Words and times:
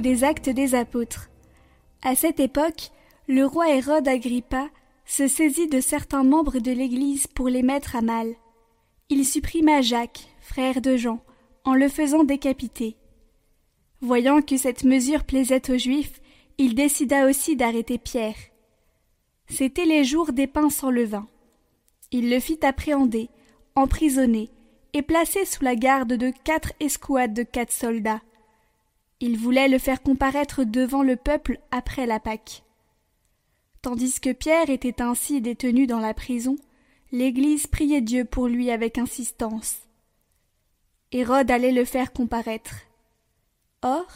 des 0.00 0.24
actes 0.24 0.48
des 0.48 0.74
apôtres. 0.74 1.30
À 2.02 2.14
cette 2.14 2.40
époque, 2.40 2.90
le 3.28 3.44
roi 3.44 3.70
Hérode 3.74 4.08
Agrippa 4.08 4.68
se 5.04 5.28
saisit 5.28 5.68
de 5.68 5.80
certains 5.80 6.24
membres 6.24 6.58
de 6.58 6.72
l'Église 6.72 7.26
pour 7.26 7.48
les 7.48 7.62
mettre 7.62 7.96
à 7.96 8.02
mal. 8.02 8.34
Il 9.08 9.26
supprima 9.26 9.82
Jacques, 9.82 10.28
frère 10.40 10.80
de 10.80 10.96
Jean, 10.96 11.22
en 11.64 11.74
le 11.74 11.88
faisant 11.88 12.24
décapiter. 12.24 12.96
Voyant 14.00 14.40
que 14.40 14.56
cette 14.56 14.84
mesure 14.84 15.24
plaisait 15.24 15.70
aux 15.70 15.78
Juifs, 15.78 16.20
il 16.58 16.74
décida 16.74 17.26
aussi 17.26 17.56
d'arrêter 17.56 17.98
Pierre. 17.98 18.36
C'étaient 19.48 19.84
les 19.84 20.04
jours 20.04 20.32
des 20.32 20.46
pains 20.46 20.70
sans 20.70 20.90
levain. 20.90 21.26
Il 22.12 22.30
le 22.30 22.40
fit 22.40 22.64
appréhender, 22.64 23.28
emprisonner, 23.74 24.50
et 24.92 25.02
placer 25.02 25.44
sous 25.44 25.64
la 25.64 25.76
garde 25.76 26.12
de 26.12 26.32
quatre 26.44 26.72
escouades 26.80 27.34
de 27.34 27.42
quatre 27.42 27.72
soldats. 27.72 28.20
Il 29.20 29.36
voulait 29.36 29.68
le 29.68 29.78
faire 29.78 30.02
comparaître 30.02 30.64
devant 30.64 31.02
le 31.02 31.16
peuple 31.16 31.60
après 31.70 32.06
la 32.06 32.18
Pâque. 32.20 32.64
Tandis 33.82 34.20
que 34.20 34.32
Pierre 34.32 34.70
était 34.70 35.02
ainsi 35.02 35.40
détenu 35.40 35.86
dans 35.86 36.00
la 36.00 36.14
prison, 36.14 36.56
l'Église 37.12 37.66
priait 37.66 38.00
Dieu 38.00 38.24
pour 38.24 38.48
lui 38.48 38.70
avec 38.70 38.98
insistance. 38.98 39.88
Hérode 41.12 41.50
allait 41.50 41.72
le 41.72 41.84
faire 41.84 42.12
comparaître. 42.12 42.76
Or, 43.82 44.06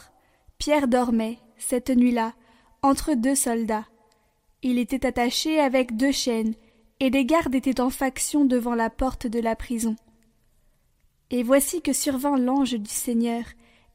Pierre 0.57 0.87
dormait, 0.87 1.39
cette 1.57 1.89
nuit-là, 1.89 2.33
entre 2.81 3.13
deux 3.13 3.35
soldats. 3.35 3.85
Il 4.61 4.79
était 4.79 5.05
attaché 5.05 5.59
avec 5.59 5.95
deux 5.97 6.11
chaînes, 6.11 6.55
et 6.99 7.09
des 7.09 7.25
gardes 7.25 7.53
étaient 7.53 7.81
en 7.81 7.89
faction 7.89 8.45
devant 8.45 8.75
la 8.75 8.89
porte 8.89 9.27
de 9.27 9.39
la 9.39 9.55
prison. 9.55 9.95
Et 11.29 11.43
voici 11.43 11.81
que 11.81 11.93
survint 11.93 12.37
l'ange 12.37 12.73
du 12.73 12.89
Seigneur, 12.89 13.43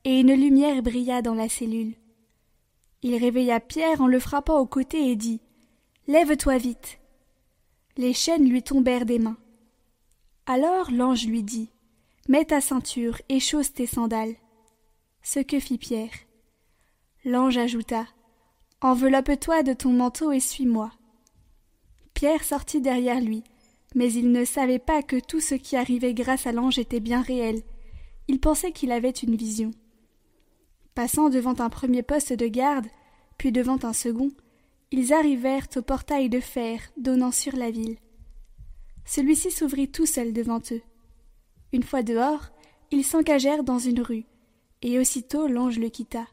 et 0.04 0.20
une 0.20 0.34
lumière 0.34 0.82
brilla 0.82 1.22
dans 1.22 1.34
la 1.34 1.48
cellule. 1.48 1.94
Il 3.02 3.16
réveilla 3.16 3.60
Pierre 3.60 4.00
en 4.00 4.06
le 4.06 4.18
frappant 4.18 4.58
au 4.58 4.66
côté 4.66 5.10
et 5.10 5.16
dit 5.16 5.40
Lève-toi 6.06 6.58
vite. 6.58 6.98
Les 7.96 8.12
chaînes 8.12 8.48
lui 8.48 8.62
tombèrent 8.62 9.06
des 9.06 9.18
mains. 9.18 9.38
Alors 10.46 10.90
l'ange 10.90 11.26
lui 11.26 11.42
dit 11.42 11.70
Mets 12.28 12.46
ta 12.46 12.60
ceinture 12.60 13.20
et 13.28 13.40
chausse 13.40 13.72
tes 13.72 13.86
sandales. 13.86 14.36
Ce 15.22 15.40
que 15.40 15.60
fit 15.60 15.78
Pierre. 15.78 16.12
L'ange 17.24 17.58
ajouta 17.58 18.06
Enveloppe-toi 18.80 19.62
de 19.62 19.74
ton 19.74 19.90
manteau 19.90 20.32
et 20.32 20.40
suis-moi. 20.40 20.90
Pierre 22.14 22.44
sortit 22.44 22.80
derrière 22.80 23.20
lui, 23.20 23.44
mais 23.94 24.12
il 24.12 24.32
ne 24.32 24.44
savait 24.44 24.78
pas 24.78 25.02
que 25.02 25.20
tout 25.20 25.40
ce 25.40 25.54
qui 25.54 25.76
arrivait 25.76 26.14
grâce 26.14 26.46
à 26.46 26.52
l'ange 26.52 26.78
était 26.78 27.00
bien 27.00 27.20
réel. 27.20 27.62
Il 28.28 28.40
pensait 28.40 28.72
qu'il 28.72 28.92
avait 28.92 29.10
une 29.10 29.36
vision. 29.36 29.70
Passant 30.94 31.30
devant 31.30 31.58
un 31.60 31.68
premier 31.68 32.02
poste 32.02 32.32
de 32.32 32.46
garde, 32.46 32.86
puis 33.38 33.52
devant 33.52 33.78
un 33.84 33.92
second, 33.92 34.30
ils 34.90 35.12
arrivèrent 35.12 35.68
au 35.76 35.82
portail 35.82 36.28
de 36.28 36.40
fer 36.40 36.80
donnant 36.96 37.30
sur 37.30 37.54
la 37.56 37.70
ville. 37.70 37.96
Celui-ci 39.04 39.50
s'ouvrit 39.50 39.90
tout 39.90 40.06
seul 40.06 40.32
devant 40.32 40.60
eux. 40.72 40.82
Une 41.72 41.82
fois 41.82 42.02
dehors, 42.02 42.50
ils 42.90 43.04
s'engagèrent 43.04 43.64
dans 43.64 43.78
une 43.78 44.00
rue, 44.00 44.24
et 44.82 44.98
aussitôt 44.98 45.46
l'ange 45.46 45.78
le 45.78 45.88
quitta. 45.88 46.26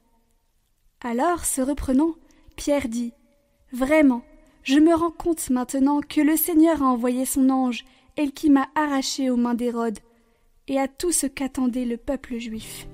Alors, 1.01 1.45
se 1.45 1.61
reprenant, 1.61 2.15
Pierre 2.55 2.87
dit 2.87 3.13
Vraiment, 3.71 4.23
je 4.63 4.79
me 4.79 4.93
rends 4.93 5.11
compte 5.11 5.49
maintenant 5.51 6.01
que 6.01 6.21
le 6.21 6.35
Seigneur 6.35 6.81
a 6.81 6.87
envoyé 6.87 7.25
son 7.25 7.49
ange, 7.49 7.85
et 8.17 8.31
qui 8.31 8.49
m'a 8.49 8.67
arraché 8.73 9.29
aux 9.29 9.37
mains 9.37 9.53
d'Hérode, 9.53 9.99
et 10.67 10.79
à 10.79 10.87
tout 10.87 11.11
ce 11.11 11.27
qu'attendait 11.27 11.85
le 11.85 11.97
peuple 11.97 12.37
juif. 12.39 12.87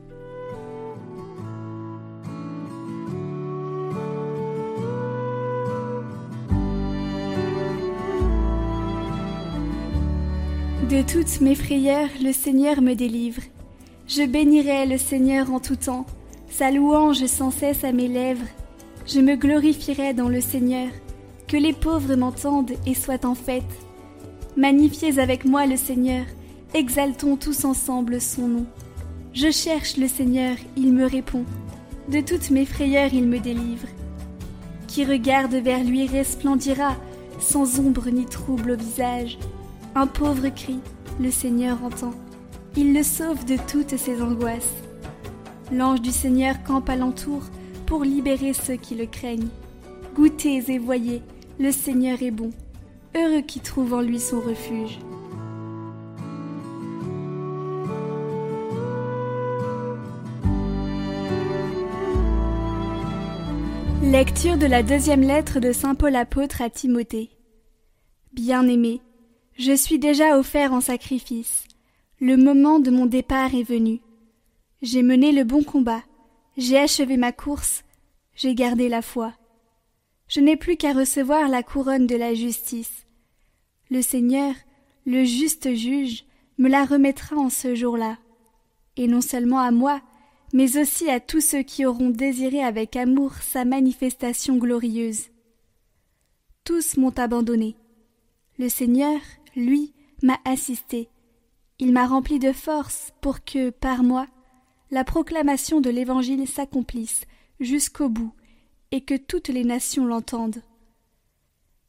De 10.94 11.02
toutes 11.02 11.42
mes 11.42 11.56
frayeurs, 11.56 12.09
le 12.22 12.31
Seigneur 12.31 12.80
me 12.80 12.94
délivre. 12.94 13.42
Je 14.08 14.22
bénirai 14.22 14.86
le 14.86 15.00
Seigneur 15.00 15.52
en 15.52 15.59
tout 15.59 15.76
temps, 15.76 16.06
sa 16.52 16.70
louange 16.70 17.26
sans 17.26 17.50
cesse 17.50 17.84
à 17.84 17.92
mes 17.92 18.08
lèvres. 18.08 18.46
Je 19.08 19.20
me 19.20 19.36
glorifierai 19.36 20.14
dans 20.14 20.30
le 20.30 20.40
Seigneur, 20.40 20.90
que 21.48 21.58
les 21.58 21.74
pauvres 21.74 22.14
m'entendent 22.14 22.74
et 22.86 22.94
soient 22.94 23.26
en 23.26 23.34
fête. 23.34 23.64
Magnifiez 24.56 25.18
avec 25.18 25.46
moi 25.46 25.66
le 25.66 25.78
Seigneur, 25.78 26.26
exaltons 26.76 27.38
tous 27.38 27.66
ensemble 27.66 28.22
son 28.22 28.48
nom. 28.48 28.66
Je 29.34 29.50
cherche 29.50 29.98
le 29.98 30.08
Seigneur, 30.08 30.58
il 30.78 30.94
me 30.94 31.08
répond. 31.08 31.44
De 32.08 32.22
toutes 32.22 32.52
mes 32.52 32.68
frayeurs, 32.68 33.16
il 33.16 33.25
me 33.25 33.40
délivre. 33.40 33.88
Qui 34.88 35.06
regarde 35.06 35.56
vers 35.56 35.84
lui 35.84 36.06
resplendira, 36.06 36.96
sans 37.40 37.80
ombre 37.80 38.12
ni 38.12 38.28
trouble 38.28 38.70
au 38.70 38.78
visage. 38.78 39.40
Un 39.96 40.08
pauvre 40.08 40.50
cri, 40.50 40.80
le 41.20 41.30
Seigneur 41.30 41.84
entend. 41.84 42.14
Il 42.76 42.96
le 42.96 43.04
sauve 43.04 43.46
de 43.46 43.58
toutes 43.72 43.96
ses 43.96 44.24
angoisses. 44.24 44.74
L'ange 45.72 46.02
du 46.02 46.09
Seigneur 46.09 46.64
campe 46.64 46.90
alentour 46.90 47.44
pour 47.86 48.04
libérer 48.04 48.54
ceux 48.54 48.76
qui 48.76 48.96
le 48.96 49.06
craignent. 49.06 49.50
Goûtez 50.16 50.64
et 50.68 50.80
voyez, 50.80 51.22
le 51.59 51.72
Seigneur 51.72 52.24
est 52.24 52.31
bon. 52.31 52.50
Heureux 53.16 53.42
qui 53.42 53.59
trouve 53.59 53.94
en 53.94 54.02
lui 54.02 54.20
son 54.20 54.40
refuge. 54.40 54.98
Lecture 64.02 64.58
de 64.58 64.66
la 64.66 64.81
deuxième 64.81 65.22
lettre 65.22 65.60
de 65.60 65.72
Saint 65.72 65.94
Paul 65.94 66.16
apôtre 66.16 66.64
à 66.64 66.72
Timothée. 66.72 67.30
Bien-aimé, 68.34 69.02
je 69.58 69.74
suis 69.74 70.00
déjà 70.00 70.38
offert 70.38 70.74
en 70.74 70.81
sacrifice. 70.81 71.66
Le 72.19 72.38
moment 72.38 72.80
de 72.80 72.90
mon 72.90 73.06
départ 73.06 73.53
est 73.53 73.64
venu. 73.64 74.02
J'ai 74.81 75.03
mené 75.03 75.31
le 75.31 75.44
bon 75.44 75.64
combat, 75.64 76.03
j'ai 76.58 76.78
achevé 76.78 77.18
ma 77.18 77.31
course, 77.31 77.84
j'ai 78.36 78.56
gardé 78.56 78.90
la 78.90 79.02
foi. 79.02 79.34
Je 80.28 80.40
n'ai 80.40 80.58
plus 80.58 80.78
qu'à 80.78 80.94
recevoir 80.94 81.47
la 81.47 81.63
couronne 81.63 82.08
de 82.08 82.16
la 82.16 82.34
justice. 82.34 83.06
Le 83.90 84.02
Seigneur, 84.02 84.56
le 85.06 85.24
juste 85.24 85.74
juge, 85.74 86.25
me 86.58 86.69
la 86.69 86.86
remettra 86.86 87.36
en 87.36 87.50
ce 87.50 87.75
jour-là. 87.75 88.18
Et 88.97 89.08
non 89.08 89.22
seulement 89.22 89.59
à 89.59 89.72
moi, 89.72 90.02
mais 90.53 90.78
aussi 90.78 91.09
à 91.09 91.19
tous 91.19 91.42
ceux 91.42 91.63
qui 91.63 91.86
auront 91.86 92.09
désiré 92.09 92.63
avec 92.63 92.96
amour 92.96 93.34
sa 93.36 93.66
manifestation 93.66 94.58
glorieuse. 94.58 95.30
Tous 96.63 96.97
m'ont 96.97 97.18
abandonné. 97.18 97.75
Le 98.59 98.69
Seigneur, 98.69 99.19
lui, 99.56 99.94
m'a 100.22 100.40
assisté. 100.46 101.09
Il 101.80 101.91
m'a 101.91 102.07
rempli 102.07 102.39
de 102.39 102.51
force 102.51 103.12
pour 103.22 103.44
que, 103.44 103.69
par 103.69 104.04
moi, 104.04 104.28
la 104.92 105.04
proclamation 105.04 105.81
de 105.81 105.89
l'Évangile 105.89 106.48
s'accomplisse 106.48 107.25
jusqu'au 107.60 108.10
bout 108.10 108.33
et 108.92 109.01
que 109.01 109.16
toutes 109.16 109.50
les 109.50 109.63
nations 109.63 110.06
l'entendent. 110.06 110.62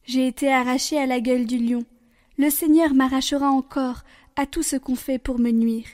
J'ai 0.05 0.27
été 0.27 0.51
arraché 0.51 0.97
à 0.97 1.05
la 1.05 1.19
gueule 1.19 1.45
du 1.45 1.57
lion. 1.57 1.85
Le 2.37 2.49
Seigneur 2.49 2.93
m'arrachera 2.93 3.49
encore 3.49 4.01
à 4.35 4.45
tout 4.45 4.63
ce 4.63 4.75
qu'on 4.75 4.95
fait 4.95 5.19
pour 5.19 5.39
me 5.39 5.51
nuire. 5.51 5.87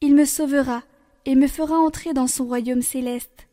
Il 0.00 0.14
me 0.14 0.24
sauvera 0.24 0.82
et 1.26 1.34
me 1.34 1.48
fera 1.48 1.76
entrer 1.76 2.14
dans 2.14 2.26
son 2.26 2.46
royaume 2.46 2.82
céleste. 2.82 3.48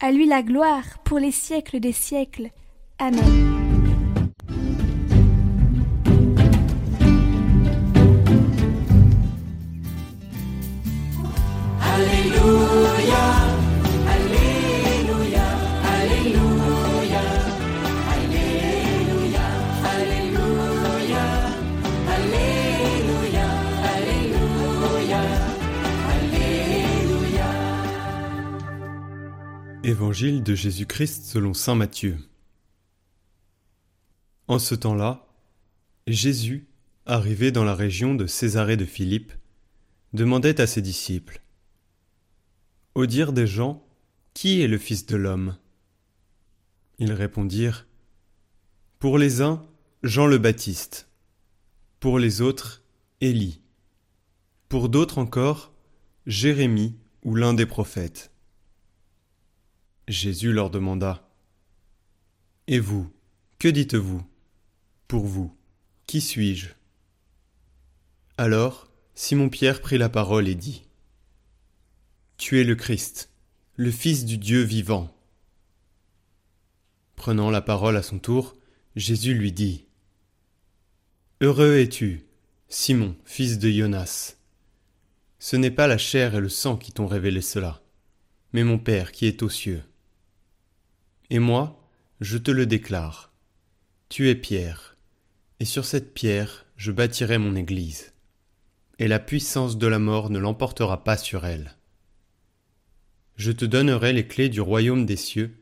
À 0.00 0.12
lui 0.12 0.26
la 0.26 0.42
gloire 0.42 0.98
pour 1.04 1.18
les 1.18 1.32
siècles 1.32 1.80
des 1.80 1.92
siècles. 1.92 2.50
Amen. 2.98 3.57
Évangile 29.88 30.42
de 30.42 30.54
Jésus-Christ 30.54 31.24
selon 31.24 31.54
Saint 31.54 31.74
Matthieu. 31.74 32.18
En 34.46 34.58
ce 34.58 34.74
temps-là, 34.74 35.26
Jésus, 36.06 36.66
arrivé 37.06 37.52
dans 37.52 37.64
la 37.64 37.74
région 37.74 38.14
de 38.14 38.26
Césarée 38.26 38.76
de 38.76 38.84
Philippe, 38.84 39.32
demandait 40.12 40.60
à 40.60 40.66
ses 40.66 40.82
disciples 40.82 41.40
Au 42.94 43.06
dire 43.06 43.32
des 43.32 43.46
gens, 43.46 43.82
qui 44.34 44.60
est 44.60 44.68
le 44.68 44.76
Fils 44.76 45.06
de 45.06 45.16
l'homme? 45.16 45.56
Ils 46.98 47.14
répondirent 47.14 47.86
Pour 48.98 49.16
les 49.16 49.40
uns, 49.40 49.64
Jean 50.02 50.26
le 50.26 50.36
Baptiste, 50.36 51.08
pour 51.98 52.18
les 52.18 52.42
autres, 52.42 52.84
Élie, 53.22 53.62
pour 54.68 54.90
d'autres 54.90 55.16
encore, 55.16 55.72
Jérémie 56.26 56.94
ou 57.24 57.34
l'un 57.34 57.54
des 57.54 57.64
prophètes. 57.64 58.30
Jésus 60.08 60.52
leur 60.52 60.70
demanda 60.70 61.28
Et 62.66 62.78
vous, 62.78 63.12
que 63.58 63.68
dites-vous 63.68 64.24
Pour 65.06 65.26
vous, 65.26 65.54
qui 66.06 66.22
suis-je? 66.22 66.68
Alors 68.38 68.88
Simon-Pierre 69.14 69.82
prit 69.82 69.98
la 69.98 70.08
parole 70.08 70.48
et 70.48 70.54
dit 70.54 70.84
Tu 72.38 72.58
es 72.58 72.64
le 72.64 72.74
Christ, 72.74 73.28
le 73.76 73.90
Fils 73.90 74.24
du 74.24 74.38
Dieu 74.38 74.62
vivant. 74.62 75.14
Prenant 77.14 77.50
la 77.50 77.60
parole 77.60 77.96
à 77.98 78.02
son 78.02 78.18
tour, 78.18 78.56
Jésus 78.96 79.34
lui 79.34 79.52
dit 79.52 79.84
Heureux 81.42 81.76
es-tu, 81.76 82.24
Simon, 82.70 83.14
fils 83.26 83.58
de 83.58 83.68
Jonas. 83.68 84.36
Ce 85.38 85.56
n'est 85.56 85.70
pas 85.70 85.86
la 85.86 85.98
chair 85.98 86.34
et 86.34 86.40
le 86.40 86.48
sang 86.48 86.78
qui 86.78 86.92
t'ont 86.92 87.06
révélé 87.06 87.42
cela, 87.42 87.82
mais 88.54 88.64
mon 88.64 88.78
Père 88.78 89.12
qui 89.12 89.26
est 89.26 89.42
aux 89.42 89.50
cieux. 89.50 89.82
Et 91.30 91.38
moi, 91.40 91.78
je 92.20 92.38
te 92.38 92.50
le 92.50 92.64
déclare. 92.64 93.32
Tu 94.08 94.30
es 94.30 94.34
Pierre, 94.34 94.96
et 95.60 95.66
sur 95.66 95.84
cette 95.84 96.14
pierre 96.14 96.64
je 96.76 96.90
bâtirai 96.90 97.36
mon 97.36 97.54
Église, 97.54 98.14
et 98.98 99.08
la 99.08 99.18
puissance 99.18 99.76
de 99.76 99.86
la 99.86 99.98
mort 99.98 100.30
ne 100.30 100.38
l'emportera 100.38 101.04
pas 101.04 101.18
sur 101.18 101.44
elle. 101.44 101.76
Je 103.36 103.52
te 103.52 103.66
donnerai 103.66 104.14
les 104.14 104.26
clés 104.26 104.48
du 104.48 104.62
royaume 104.62 105.04
des 105.04 105.16
cieux, 105.16 105.54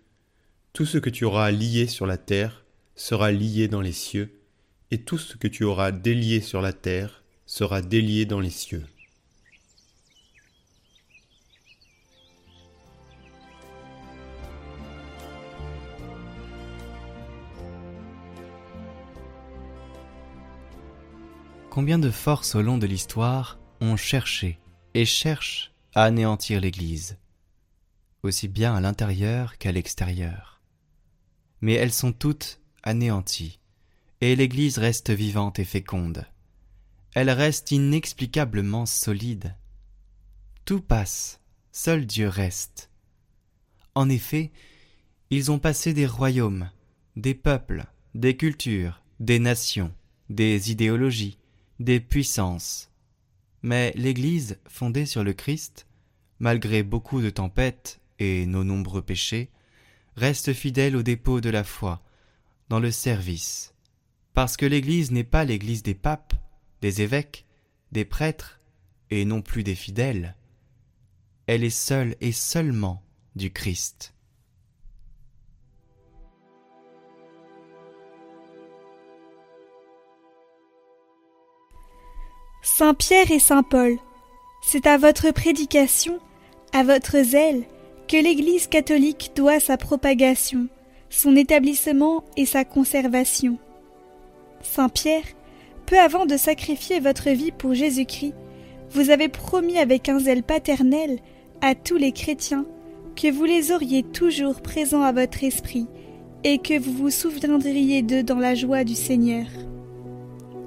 tout 0.72 0.86
ce 0.86 0.98
que 0.98 1.10
tu 1.10 1.24
auras 1.24 1.50
lié 1.50 1.88
sur 1.88 2.06
la 2.06 2.16
terre 2.16 2.64
sera 2.94 3.32
lié 3.32 3.66
dans 3.66 3.80
les 3.80 3.92
cieux, 3.92 4.38
et 4.92 5.02
tout 5.02 5.18
ce 5.18 5.36
que 5.36 5.48
tu 5.48 5.64
auras 5.64 5.90
délié 5.90 6.40
sur 6.40 6.62
la 6.62 6.72
terre 6.72 7.24
sera 7.44 7.82
délié 7.82 8.24
dans 8.24 8.40
les 8.40 8.50
cieux. 8.50 8.84
Combien 21.76 21.98
de 21.98 22.10
forces 22.10 22.54
au 22.54 22.62
long 22.62 22.78
de 22.78 22.86
l'histoire 22.86 23.58
ont 23.82 23.98
cherché 23.98 24.58
et 24.94 25.04
cherchent 25.04 25.74
à 25.94 26.04
anéantir 26.04 26.58
l'Église, 26.58 27.18
aussi 28.22 28.48
bien 28.48 28.74
à 28.74 28.80
l'intérieur 28.80 29.58
qu'à 29.58 29.72
l'extérieur. 29.72 30.62
Mais 31.60 31.74
elles 31.74 31.92
sont 31.92 32.12
toutes 32.12 32.62
anéanties, 32.82 33.60
et 34.22 34.34
l'Église 34.36 34.78
reste 34.78 35.10
vivante 35.10 35.58
et 35.58 35.66
féconde. 35.66 36.24
Elle 37.14 37.28
reste 37.28 37.70
inexplicablement 37.72 38.86
solide. 38.86 39.54
Tout 40.64 40.80
passe, 40.80 41.42
seul 41.72 42.06
Dieu 42.06 42.28
reste. 42.28 42.88
En 43.94 44.08
effet, 44.08 44.50
ils 45.28 45.50
ont 45.50 45.58
passé 45.58 45.92
des 45.92 46.06
royaumes, 46.06 46.70
des 47.16 47.34
peuples, 47.34 47.84
des 48.14 48.34
cultures, 48.34 49.02
des 49.20 49.38
nations, 49.38 49.92
des 50.30 50.70
idéologies, 50.70 51.36
des 51.80 52.00
puissances. 52.00 52.90
Mais 53.62 53.92
l'Église, 53.96 54.58
fondée 54.68 55.06
sur 55.06 55.24
le 55.24 55.32
Christ, 55.32 55.86
malgré 56.38 56.82
beaucoup 56.82 57.20
de 57.20 57.30
tempêtes 57.30 58.00
et 58.18 58.46
nos 58.46 58.64
nombreux 58.64 59.02
péchés, 59.02 59.50
reste 60.16 60.52
fidèle 60.52 60.96
au 60.96 61.02
dépôt 61.02 61.40
de 61.40 61.50
la 61.50 61.64
foi, 61.64 62.02
dans 62.68 62.80
le 62.80 62.90
service, 62.90 63.74
parce 64.34 64.56
que 64.56 64.66
l'Église 64.66 65.10
n'est 65.10 65.24
pas 65.24 65.44
l'Église 65.44 65.82
des 65.82 65.94
papes, 65.94 66.34
des 66.80 67.02
évêques, 67.02 67.46
des 67.92 68.04
prêtres, 68.04 68.60
et 69.10 69.24
non 69.24 69.40
plus 69.40 69.62
des 69.62 69.74
fidèles. 69.74 70.34
Elle 71.46 71.62
est 71.62 71.70
seule 71.70 72.16
et 72.20 72.32
seulement 72.32 73.04
du 73.36 73.52
Christ. 73.52 74.15
Saint 82.68 82.94
Pierre 82.94 83.30
et 83.30 83.38
Saint 83.38 83.62
Paul, 83.62 83.96
c'est 84.60 84.88
à 84.88 84.98
votre 84.98 85.30
prédication, 85.30 86.18
à 86.72 86.82
votre 86.82 87.22
zèle, 87.22 87.62
que 88.08 88.16
l'Église 88.16 88.66
catholique 88.66 89.30
doit 89.36 89.60
sa 89.60 89.76
propagation, 89.76 90.66
son 91.08 91.36
établissement 91.36 92.24
et 92.36 92.44
sa 92.44 92.64
conservation. 92.64 93.56
Saint 94.62 94.88
Pierre, 94.88 95.22
peu 95.86 95.96
avant 95.96 96.26
de 96.26 96.36
sacrifier 96.36 96.98
votre 96.98 97.30
vie 97.30 97.52
pour 97.52 97.72
Jésus-Christ, 97.72 98.34
vous 98.90 99.10
avez 99.10 99.28
promis 99.28 99.78
avec 99.78 100.08
un 100.08 100.18
zèle 100.18 100.42
paternel 100.42 101.20
à 101.62 101.76
tous 101.76 101.96
les 101.96 102.12
chrétiens 102.12 102.66
que 103.14 103.30
vous 103.30 103.44
les 103.44 103.70
auriez 103.70 104.02
toujours 104.02 104.60
présents 104.60 105.02
à 105.02 105.12
votre 105.12 105.44
esprit 105.44 105.86
et 106.42 106.58
que 106.58 106.78
vous 106.78 106.92
vous 106.92 107.10
souviendriez 107.10 108.02
d'eux 108.02 108.24
dans 108.24 108.40
la 108.40 108.56
joie 108.56 108.82
du 108.82 108.96
Seigneur. 108.96 109.46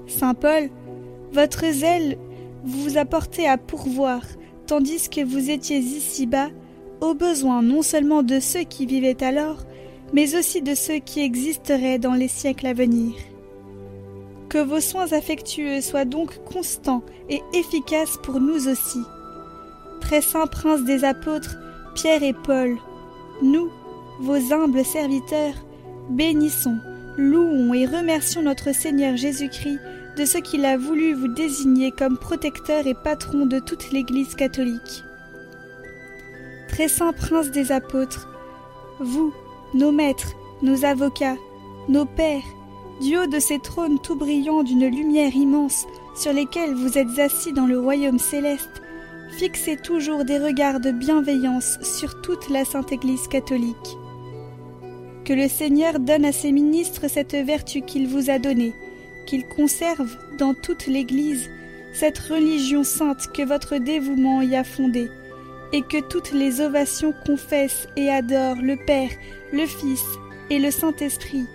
Saint 0.08 0.34
Paul, 0.34 0.70
votre 1.32 1.66
zèle 1.72 2.18
vous 2.64 2.98
a 2.98 3.06
porté 3.06 3.48
à 3.48 3.58
pourvoir, 3.58 4.22
tandis 4.68 5.10
que 5.10 5.24
vous 5.24 5.50
étiez 5.50 5.78
ici-bas, 5.78 6.50
aux 7.02 7.14
besoins 7.14 7.62
non 7.62 7.82
seulement 7.82 8.24
de 8.24 8.40
ceux 8.40 8.64
qui 8.64 8.86
vivaient 8.86 9.24
alors, 9.24 9.66
mais 10.14 10.36
aussi 10.36 10.62
de 10.62 10.76
ceux 10.76 11.00
qui 11.00 11.22
existeraient 11.22 12.00
dans 12.00 12.14
les 12.14 12.28
siècles 12.28 12.68
à 12.68 12.74
venir. 12.74 13.14
Que 14.50 14.58
vos 14.58 14.82
soins 14.82 15.12
affectueux 15.14 15.82
soient 15.82 16.06
donc 16.06 16.44
constants 16.44 17.04
et 17.30 17.42
efficaces 17.54 18.18
pour 18.24 18.40
nous 18.40 18.68
aussi. 18.68 19.00
Très 20.02 20.22
saint 20.22 20.48
prince 20.48 20.84
des 20.84 21.04
apôtres, 21.04 21.58
Pierre 21.94 22.24
et 22.24 22.34
Paul, 22.34 22.78
nous, 23.44 23.70
vos 24.20 24.54
humbles 24.54 24.84
serviteurs, 24.84 25.54
bénissons, 26.10 26.78
louons 27.18 27.74
et 27.74 27.86
remercions 27.86 28.42
notre 28.42 28.74
Seigneur 28.74 29.16
Jésus-Christ 29.16 29.80
de 30.20 30.26
ce 30.26 30.38
qu'il 30.38 30.66
a 30.66 30.76
voulu 30.76 31.14
vous 31.14 31.30
désigner 31.30 31.92
comme 31.92 32.18
protecteur 32.18 32.86
et 32.86 32.94
patron 32.94 33.46
de 33.46 33.58
toute 33.58 33.92
l'Église 33.92 34.36
catholique. 34.36 35.06
Très 36.68 36.90
saint 36.90 37.14
prince 37.14 37.52
des 37.52 37.72
apôtres, 37.72 38.28
vous, 39.00 39.34
nos 39.74 39.94
maîtres, 39.94 40.34
nos 40.62 40.84
avocats, 40.84 41.38
nos 41.88 42.04
pères, 42.06 42.44
du 43.02 43.18
haut 43.18 43.28
de 43.28 43.40
ces 43.40 43.60
trônes 43.60 43.98
tout 44.02 44.18
brillants 44.18 44.64
d'une 44.64 44.88
lumière 44.88 45.34
immense 45.34 45.86
sur 46.18 46.34
lesquels 46.34 46.76
vous 46.76 46.98
êtes 46.98 47.18
assis 47.18 47.54
dans 47.54 47.66
le 47.66 47.80
royaume 47.80 48.20
céleste, 48.20 48.82
fixez 49.38 49.78
toujours 49.78 50.26
des 50.26 50.38
regards 50.38 50.82
de 50.82 50.92
bienveillance 50.92 51.80
sur 51.82 52.20
toute 52.20 52.50
la 52.50 52.66
Sainte 52.66 52.92
Église 52.92 53.30
catholique. 53.30 53.98
Que 55.24 55.32
le 55.32 55.48
Seigneur 55.48 55.98
donne 55.98 56.26
à 56.26 56.34
ses 56.34 56.52
ministres 56.52 57.08
cette 57.08 57.36
vertu 57.36 57.84
qu'il 57.84 58.10
vous 58.10 58.30
a 58.30 58.38
donnée, 58.38 58.74
qu'il 59.30 59.46
conserve 59.46 60.18
dans 60.40 60.56
toute 60.56 60.88
l'Église 60.88 61.52
cette 61.94 62.18
religion 62.18 62.84
sainte 62.84 63.28
que 63.32 63.44
votre 63.44 63.78
dévouement 63.78 64.42
y 64.42 64.56
a 64.56 64.64
fondée, 64.64 65.12
et 65.72 65.84
que 65.84 66.02
toutes 66.02 66.32
les 66.32 66.62
ovations 66.62 67.14
confessent 67.28 67.88
et 67.96 68.10
adorent 68.10 68.62
le 68.62 68.76
Père, 68.76 69.12
le 69.54 69.68
Fils 69.68 70.04
et 70.50 70.58
le 70.58 70.72
Saint-Esprit, 70.72 71.46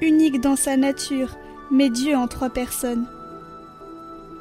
unique 0.00 0.40
dans 0.40 0.56
sa 0.56 0.76
nature, 0.76 1.38
mais 1.70 1.88
Dieu 1.88 2.16
en 2.16 2.26
trois 2.26 2.50
personnes. 2.50 3.06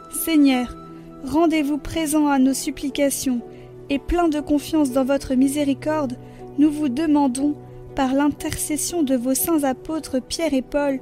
Seigneur, 0.10 0.76
rendez-vous 1.24 1.78
présent 1.78 2.28
à 2.28 2.40
nos 2.40 2.56
supplications, 2.56 3.42
et 3.92 4.00
plein 4.00 4.30
de 4.30 4.40
confiance 4.40 4.92
dans 4.92 5.06
votre 5.06 5.36
miséricorde, 5.36 6.18
nous 6.58 6.72
vous 6.72 6.90
demandons, 6.90 7.56
par 7.96 8.14
l'intercession 8.14 9.04
de 9.04 9.16
vos 9.16 9.36
saints 9.36 9.64
apôtres 9.64 10.20
Pierre 10.22 10.56
et 10.56 10.64
Paul, 10.64 11.00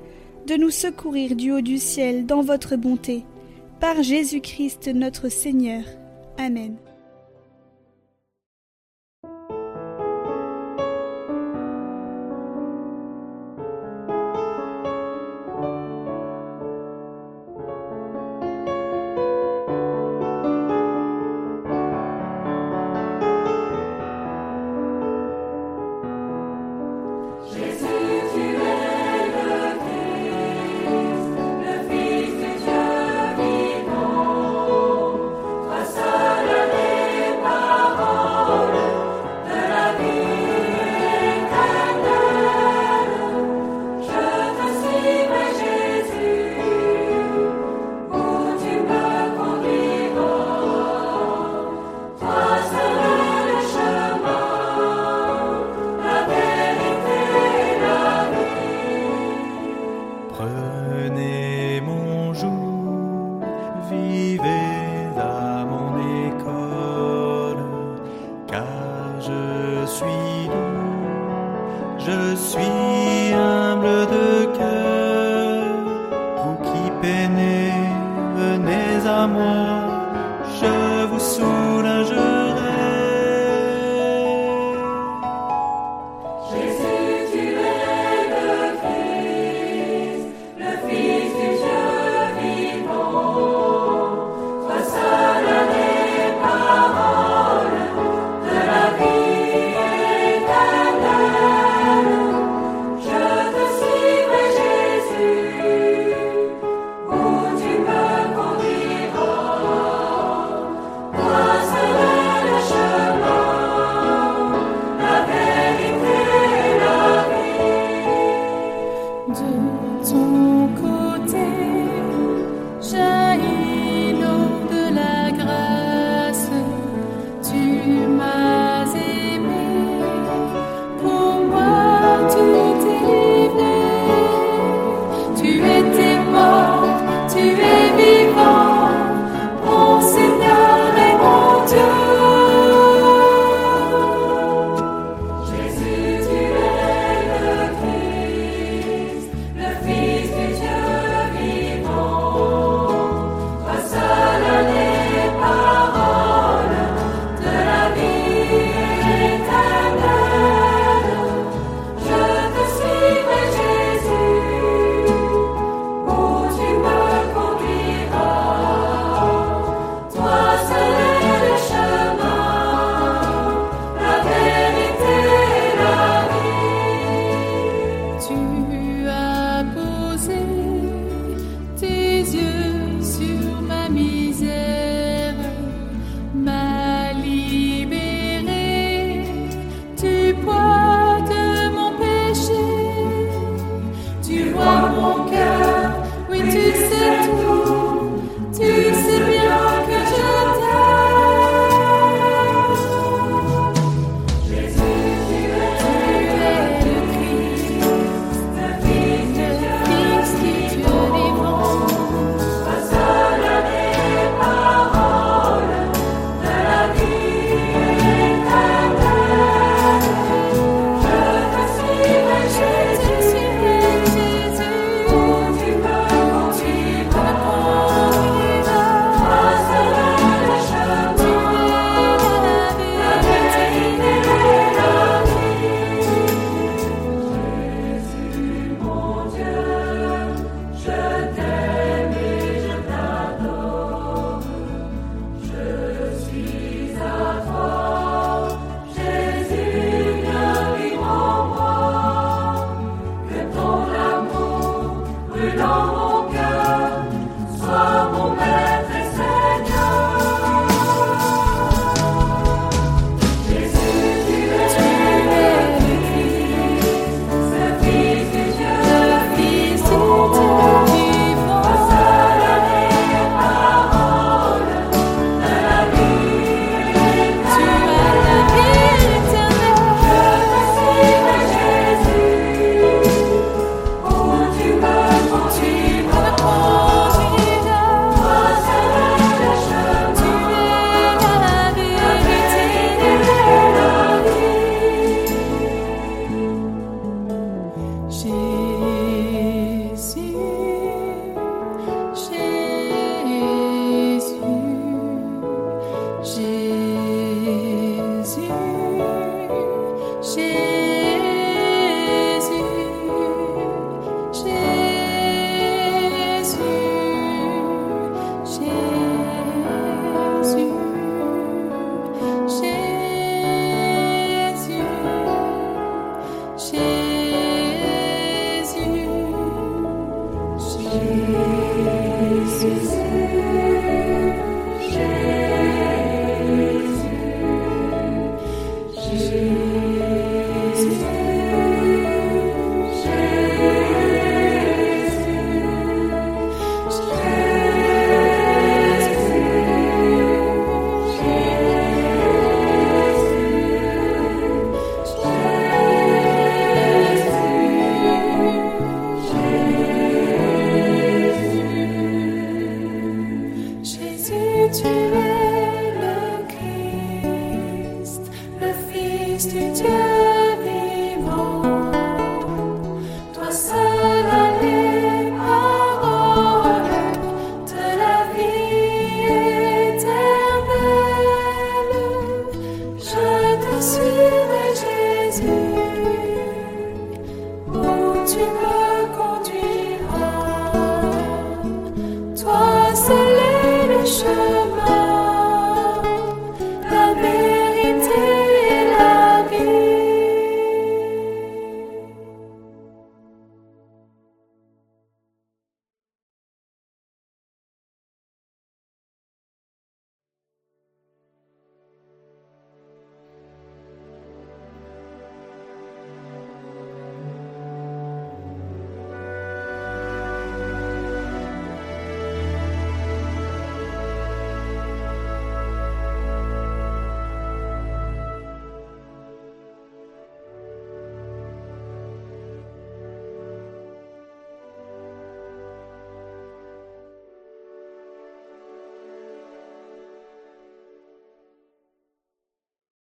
de 0.48 0.56
nous 0.56 0.70
secourir 0.70 1.36
du 1.36 1.52
haut 1.52 1.62
du 1.62 1.78
ciel 1.78 2.26
dans 2.26 2.42
votre 2.42 2.78
bonté. 2.78 3.26
Par 3.82 4.02
Jésus-Christ 4.02 4.88
notre 4.94 5.28
Seigneur. 5.28 5.84
Amen. 6.38 6.78